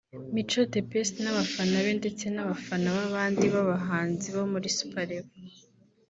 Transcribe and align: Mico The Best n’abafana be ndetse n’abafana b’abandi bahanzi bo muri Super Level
Mico 0.33 0.61
The 0.73 0.81
Best 0.91 1.13
n’abafana 1.23 1.75
be 1.85 1.91
ndetse 1.99 2.25
n’abafana 2.29 2.87
b’abandi 2.97 3.45
bahanzi 3.55 4.27
bo 4.35 4.43
muri 4.51 4.67
Super 4.77 5.03
Level 5.09 5.45